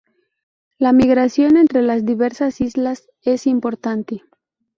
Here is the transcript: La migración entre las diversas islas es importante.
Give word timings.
La 0.79 0.93
migración 0.93 1.57
entre 1.57 1.83
las 1.83 2.03
diversas 2.05 2.59
islas 2.59 3.07
es 3.21 3.45
importante. 3.45 4.23